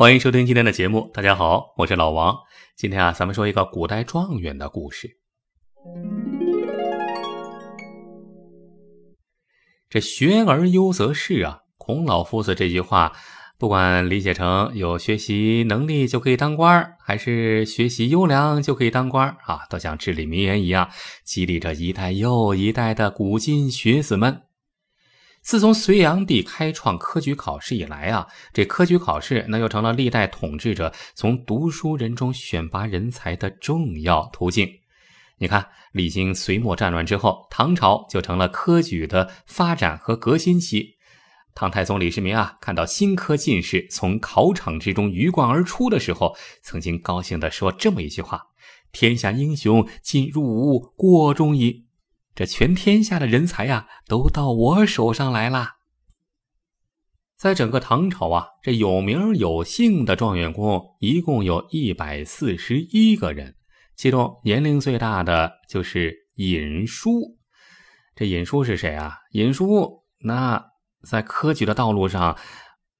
[0.00, 2.32] 欢迎收听今天的节目，大家好，我是老王。
[2.76, 5.10] 今天啊，咱们说一个古代状元的故事。
[9.90, 13.12] 这学而优则仕啊，孔老夫子这句话，
[13.58, 20.88] 不管理解成有学习能力就可以当官还是学习优良就可以当官啊，都像至理名言一样，
[21.24, 24.42] 激励着一代又一代的古今学子们。
[25.48, 34.68] 自从隋炀帝开创科举考试以来啊，这科举考试那又成了历代统治者从读书人中选拔人才的重要途径。
[35.38, 40.96] 你看，历经隋末战乱之后，唐朝就成了科举的发展和革新期。
[41.54, 48.48] 唐太宗李世民啊，看到新科进士从考场之中鱼贯而出的时候，曾经高兴地说这么一句话
[48.92, 51.86] ：“天下英雄尽入吾国中矣。”
[52.38, 55.70] 这全天下的人才呀，都到我手上来了。
[57.36, 63.56] 在整个唐朝啊，这有名有姓的状元公一共有一百四十一个人，
[63.96, 67.36] 其中年龄最大的就是尹叔。
[68.14, 69.16] 这尹叔是谁啊？
[69.32, 70.64] 尹叔那
[71.02, 72.38] 在科举的道路上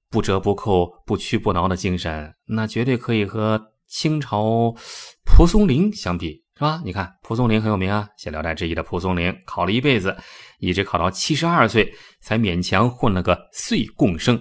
[0.09, 4.75] 不折不扣、不屈不挠的精神，那绝对可以和清朝
[5.23, 6.43] 蒲松龄相比。
[6.59, 6.81] 是吧？
[6.83, 10.13] 你看蒲松龄很有名啊，写《聊斋志异》的蒲松龄考了一辈子，
[10.57, 14.37] 一直考到七十二岁才勉强混了个岁贡生。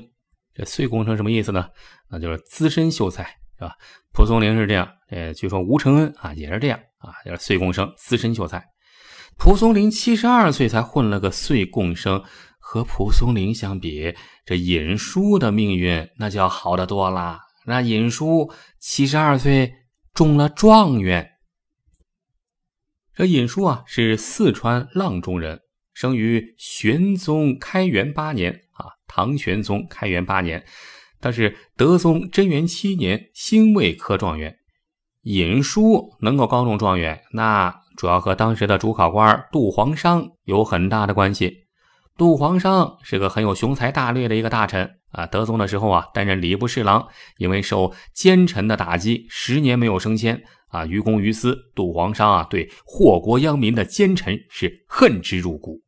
[0.53, 1.69] 这岁贡生什么意思呢？
[2.11, 3.23] 那就是资深秀才，
[3.57, 3.71] 是吧？
[4.13, 8.61] 蒲松龄是这样，呃，据说吴承恩啊也是这样啊，就是岁贡生、资深秀才。
[9.39, 12.21] 蒲松龄七十二岁才混了个岁贡生，
[12.59, 14.13] 和蒲松龄相比，
[14.45, 17.39] 这尹叔的命运那就要好得多啦。
[17.65, 19.73] 那尹叔七十二岁
[20.15, 21.25] 中了状元。
[23.19, 25.59] 这尹叔啊，是四川阆中人，
[25.93, 30.65] 生于玄宗开元八年啊，唐玄宗开元八年，
[31.21, 34.57] 他是德宗贞元七年辛未科状元。
[35.23, 41.67] 尹叔能够高中状元，那主要和当时的主考官杜黄商有很大的关系。
[42.19, 47.07] 杜黄商是个很有雄才大略的一个大臣啊，德宗的时候啊，担任礼部侍郎，
[47.39, 50.43] 因为受奸臣的打击，十年没有升迁。
[50.67, 55.81] 啊，于公于私，杜黄商啊，对祸国殃民的奸臣是恨之入骨。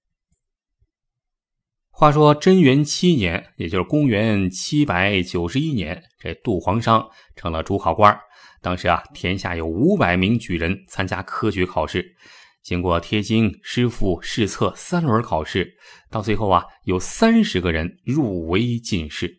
[1.91, 8.17] 话说贞元七年，也就是公元七百九十一年，这杜黄商成了主考官。
[8.63, 12.15] 当时啊，天下有五百名举人参加科举考试，
[12.63, 15.73] 经过贴金、诗赋、试测三轮考试，
[16.11, 19.35] 到最后啊，有三十个人入围进士，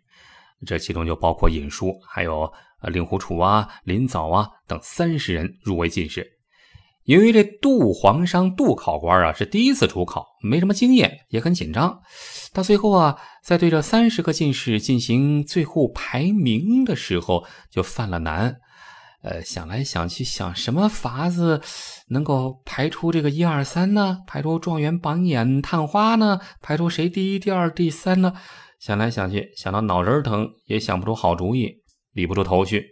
[0.65, 2.51] 这其中就包括尹叔，还有。
[2.89, 6.27] 令狐楚啊，林藻啊等三十人入围进士。
[7.03, 12.01] 由于这杜皇商杜考官啊是第一次出考，没什么经验，也很紧张。
[12.51, 18.59] 到最后啊，在对这三十个进士进行最后排名的时候，就犯了难。
[19.21, 21.61] 呃，想来想去，想什么法子
[22.07, 24.19] 能够排出这个一二三呢？
[24.25, 26.39] 排出状元榜眼探花呢？
[26.61, 28.33] 排出谁第一、第二、第三呢？
[28.79, 31.81] 想来想去，想到脑仁疼，也想不出好主意。
[32.13, 32.83] 理不出头绪，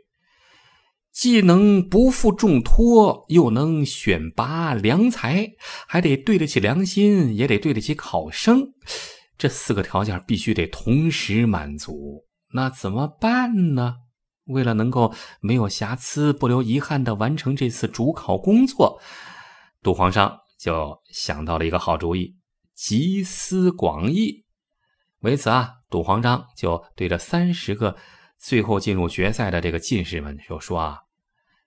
[1.11, 5.45] 既能不负重托，又能选拔良才，
[5.89, 8.63] 还得对得起良心，也得对得起考生，
[9.37, 12.23] 这四个条件必须得同时满足。
[12.53, 13.95] 那怎么办呢？
[14.49, 19.01] 为了能够没有瑕疵、不留遗憾的完成这次主考工作，
[19.81, 22.35] 杜皇上就想到了一个好主意，
[22.75, 24.43] 集思广益。
[25.19, 27.95] 为此啊，杜皇章就对着三十个。
[28.41, 30.99] 最后进入决赛的这个进士们就说啊：“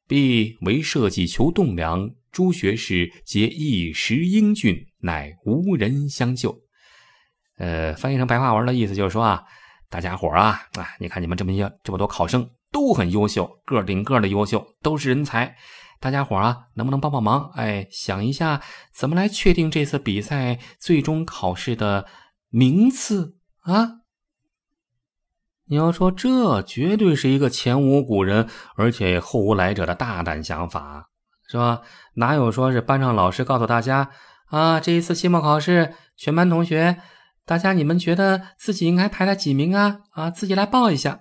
[0.09, 6.63] 必为社稷求栋梁，诸学士皆一时英俊，乃无人相救。”
[7.61, 9.45] 呃，翻译成白话文的意思就是说啊，
[9.91, 15.57] 大家伙啊啊，你看你们这么些这么多考生都很优秀，个顶个的优秀，都是人才。
[16.01, 17.53] 大家伙啊，能不能帮帮忙？
[17.55, 18.61] 哎，想一下
[18.93, 22.07] 怎么来确定这次比赛最终考试的
[22.49, 24.01] 名次啊？
[25.67, 31.09] 你要说这绝对是一个前无古人而且后无来者的大胆想法，
[31.49, 31.83] 是吧？
[32.15, 34.11] 哪有说是班上老师告诉大家
[34.47, 37.01] 啊，这一次期末考试，全班同学，
[37.47, 40.01] 大家你们觉得自己应该排在几名啊？
[40.11, 41.21] 啊，自己来报一下，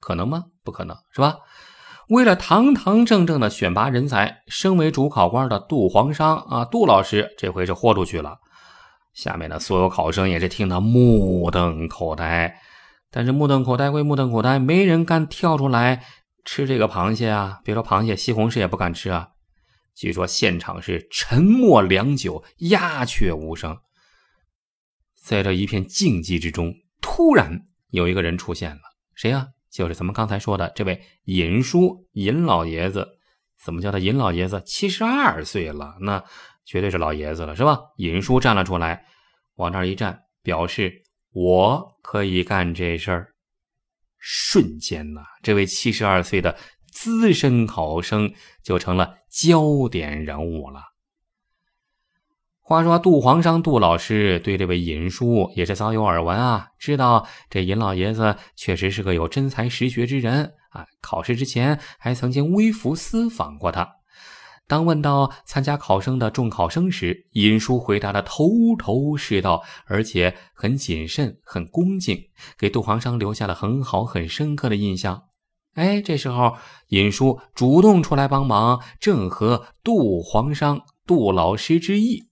[0.00, 0.46] 可能吗？
[0.66, 1.38] 不可能，是吧？
[2.08, 8.38] 为了堂堂正正的选拔人才，身为主考官的杜黄商啊，杜老师这回是豁出去了。
[9.14, 12.54] 下面的所有考生也是听得目瞪口呆。
[13.10, 16.04] 但是目瞪口呆归目瞪口呆，没人敢跳出来
[16.44, 17.60] 吃这个螃蟹啊！
[17.64, 19.30] 别说螃蟹，西红柿也不敢吃啊！
[19.94, 23.78] 据说现场是沉默良久，鸦雀无声。
[25.24, 28.82] 在这一片静寂之中，突然有一个人出现了，
[29.14, 29.48] 谁呀？
[29.70, 33.14] 就是咱们刚才说的这位尹叔尹老爷子。
[33.64, 34.62] 怎么叫他尹老爷子？
[34.66, 36.22] 七十二岁了，那
[36.64, 37.80] 绝对是老爷子了，是吧？
[37.96, 39.06] 尹叔站了出来，
[39.56, 41.02] 往那儿一站，表示
[41.32, 43.34] 我可以干这事儿。
[44.18, 46.56] 瞬间呢，这位七十二岁的
[46.92, 48.32] 资深考生
[48.62, 50.80] 就成了焦点人物了。
[52.68, 60.84] 话说杜皇商杜老师对这位尹叔也是早有耳闻啊，知道这尹老爷子确实是个有真才实学之人啊。
[61.00, 63.88] 考试之前还曾经微服私访过他。
[64.66, 72.18] 当问到参加考生的众考生时，尹叔回答的头头是道，而且很谨慎、很恭敬，
[72.58, 75.22] 给杜皇商留下了很好、很深刻的印象。
[75.76, 76.56] 哎，这时候
[76.88, 82.24] 尹叔主动出来帮忙，正合杜皇商杜老师之意。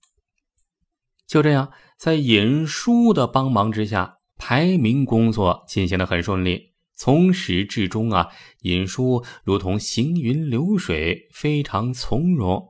[1.27, 6.75] 就这样，在尹叔的帮忙之下，排名工作进行的很顺利。
[6.97, 8.29] 从始至终啊，
[8.63, 12.63] 尹叔如同行云流水，非常从容。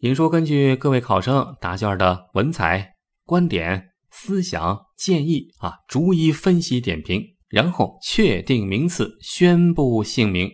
[0.00, 2.94] 尹叔根据各位考生答卷的文采、
[3.24, 10.48] 观点、思想、建议啊，逐一分析点评，然后确定名次，宣布姓名。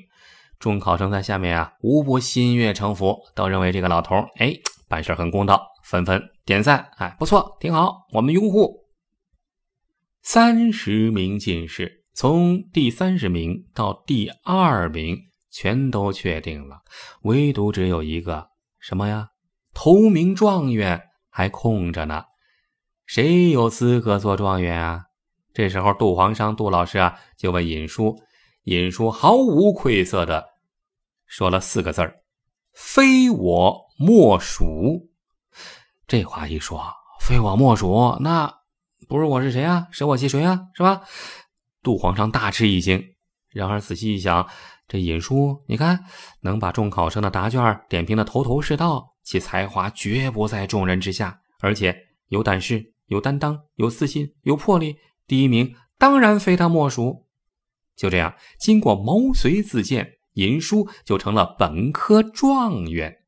[0.59, 4.55] 众考生在下面啊，无不心悦诚服，都认为这个老头哎，
[4.89, 5.61] 办事很公道，
[5.95, 6.21] 纷纷。
[6.45, 8.85] 点赞，哎，不错，挺好，我们拥护。
[10.23, 15.17] 三十名进士，从第三十名到第二名
[15.53, 16.81] 全都确定了，
[17.23, 18.49] 唯独只有一个
[18.81, 19.29] 什么呀？
[19.73, 21.01] 头名状元
[21.31, 22.25] 还空着呢，
[23.07, 25.05] 谁有资格做状元啊？
[25.53, 28.17] 这时候，杜皇商杜老师啊，就问尹叔，
[28.65, 30.45] 尹叔毫无愧色的
[31.27, 32.17] 说了四个字儿
[32.75, 35.11] ：“非我莫属。”
[36.07, 36.85] 这话一说，
[37.21, 38.53] 非我莫属，那
[39.09, 39.89] 不是我是谁啊？
[39.91, 40.69] 舍我其谁啊？
[40.75, 41.01] 是吧？
[41.83, 43.03] 杜皇上大吃一惊。
[43.51, 44.47] 然而仔细一想，
[44.87, 46.05] 这尹叔，你看
[46.41, 51.97] 能把众考生的答卷点评的头头是道，其才华绝不在众人之下，而且
[52.29, 54.97] 有胆识、有担当、有自信、有魄力，
[55.27, 57.27] 第一名当然非他莫属。
[57.97, 63.24] 就这样，经过毛遂自荐，尹叔就成了本科状元。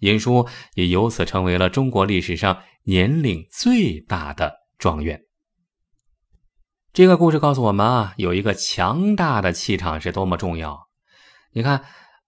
[0.00, 5.22] 尹叔也由此成为了中国历史上年龄最大的状元。
[6.92, 10.88] 这个故事告诉我们啊，有一个强大的气场是多么重要。
[11.52, 11.84] 你看，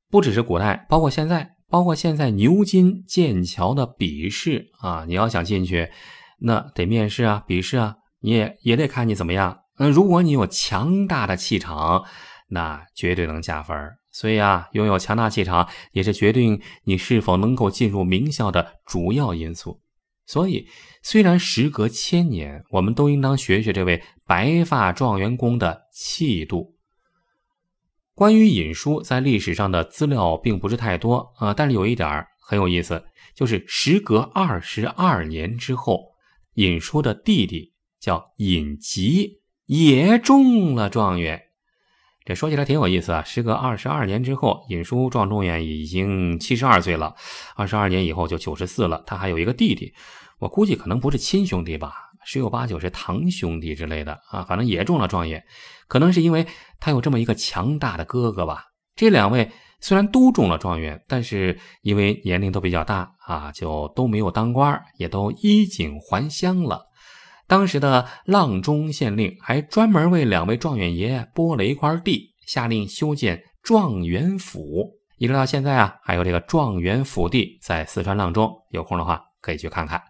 [0.09, 5.91] 不只是古代，包括现在，包括现在牛津、剑桥的笔试啊，你要想进去，
[6.39, 9.59] 那得面试啊，笔试啊，你也也得看你怎么样。
[9.79, 12.05] 嗯，如果你有强大的气场，
[12.49, 13.77] 那绝对能加分
[14.13, 19.81] 所以啊，拥有强大气场也是决定你是否能够进入名校的主要因素。
[20.27, 20.69] 所以，
[21.03, 26.77] 虽然时隔千年，我们都应当学学这位白发状元公的气度。
[28.15, 33.05] 关于尹叔在历史上的资料并不是太多啊，但是有一点很有意思，
[33.35, 36.13] 就是时隔二十二年之后，
[36.55, 41.43] 尹叔的弟弟叫尹吉也中了状元。
[42.25, 43.23] 这说起来挺有意思啊！
[43.25, 47.15] 时隔二十二年之后，尹叔状状元已经七十二岁了，
[47.57, 49.03] 二十二年以后就九十四了。
[49.07, 49.93] 他还有一个弟弟，
[50.39, 51.93] 我估计可能不是亲兄弟吧，
[52.25, 54.43] 十有八九是堂兄弟之类的啊。
[54.45, 55.43] 反正也中了状元，
[55.89, 56.47] 可能是因为
[56.79, 58.67] 他有这么一个强大的哥哥吧。
[58.95, 59.51] 这两位
[59.81, 66.87] 虽然都中了状元，但是因为年龄都比较大啊，就都没有当官，也都衣锦还乡了。
[67.47, 74.99] 当时的阆中县令还专门为两位状元爷拨了一块地，下令修建状元府。
[75.19, 78.51] 一直到现在啊，还有这个状元府地在四川阆中。
[78.71, 80.03] 有空的话可以去看看。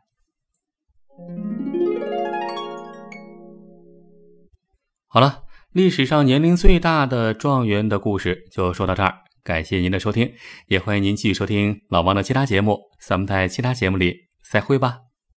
[5.06, 9.14] 好了，历史上年龄最大的状元的故事就说到这儿。
[9.44, 10.32] 感谢您的收听，
[10.68, 12.78] 也欢迎您继续收听老王的其他节目。
[13.00, 14.14] 咱们在其他节目里
[14.50, 15.11] 再会吧。